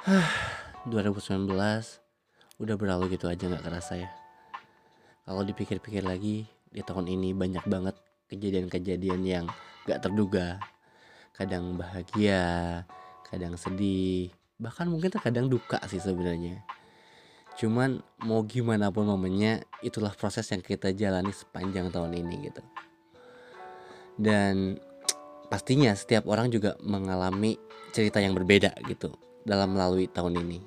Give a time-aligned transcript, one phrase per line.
[0.00, 1.44] 2019
[2.56, 4.08] udah berlalu gitu aja nggak kerasa ya.
[5.28, 8.00] Kalau dipikir-pikir lagi di tahun ini banyak banget
[8.32, 9.44] kejadian-kejadian yang
[9.84, 10.56] gak terduga.
[11.36, 12.80] Kadang bahagia,
[13.28, 16.64] kadang sedih, bahkan mungkin terkadang duka sih sebenarnya.
[17.60, 22.64] Cuman mau gimana pun momennya itulah proses yang kita jalani sepanjang tahun ini gitu.
[24.16, 24.80] Dan
[25.52, 27.60] pastinya setiap orang juga mengalami
[27.92, 29.12] cerita yang berbeda gitu
[29.44, 30.58] dalam melalui tahun ini.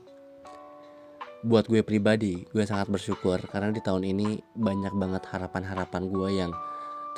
[1.44, 6.52] Buat gue pribadi, gue sangat bersyukur karena di tahun ini banyak banget harapan-harapan gue yang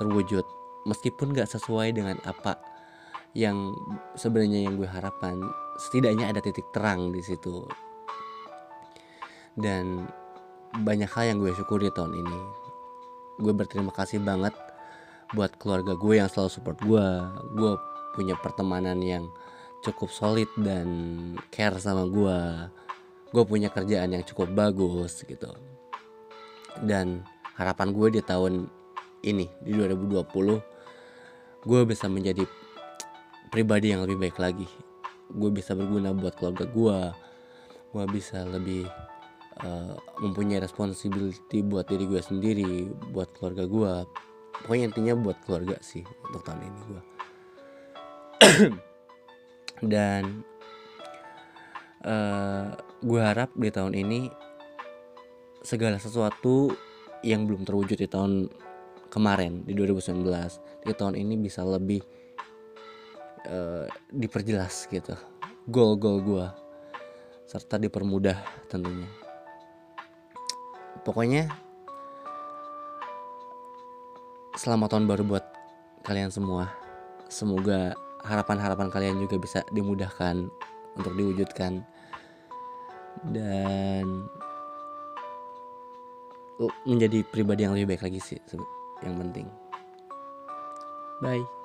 [0.02, 0.41] terwujud
[0.90, 2.58] meskipun gak sesuai dengan apa
[3.38, 3.76] yang
[4.18, 5.38] sebenarnya yang gue harapkan.
[5.78, 7.67] Setidaknya ada titik terang di situ.
[9.53, 10.08] Dan
[10.81, 12.40] banyak hal yang gue syukuri tahun ini.
[13.44, 14.56] Gue berterima kasih banget
[15.36, 17.08] buat keluarga gue yang selalu support gue.
[17.59, 17.76] Gue
[18.16, 19.28] punya pertemanan yang
[19.85, 20.88] cukup solid dan
[21.53, 22.39] care sama gue
[23.30, 25.53] gue punya kerjaan yang cukup bagus gitu.
[26.81, 27.22] Dan
[27.55, 28.66] harapan gue di tahun
[29.22, 30.25] ini di 2020
[31.66, 32.44] gue bisa menjadi
[33.53, 34.67] pribadi yang lebih baik lagi.
[35.30, 36.97] Gue bisa berguna buat keluarga gue
[37.95, 38.83] gue bisa lebih
[39.64, 43.94] uh, mempunyai responsibility buat diri gue sendiri buat keluarga gue
[44.67, 47.02] pokoknya intinya buat keluarga sih untuk tahun ini gue
[49.84, 50.44] dan
[52.06, 54.30] uh, gue harap di tahun ini
[55.66, 56.72] segala sesuatu
[57.26, 58.48] yang belum terwujud di tahun
[59.09, 60.22] kemarin di 2019
[60.86, 62.06] di tahun ini bisa lebih
[63.50, 65.17] uh, diperjelas gitu.
[65.66, 66.45] Goal-goal gue
[67.50, 68.38] serta dipermudah
[68.70, 69.10] tentunya.
[71.02, 71.50] Pokoknya
[74.58, 75.45] selamat tahun baru buat
[76.06, 76.70] kalian semua.
[77.26, 80.50] Semoga harapan-harapan kalian juga bisa dimudahkan
[80.98, 81.86] untuk diwujudkan.
[83.32, 84.28] Dan
[86.88, 88.40] menjadi pribadi yang lebih baik lagi sih
[89.04, 89.48] yang penting.
[91.23, 91.64] Bye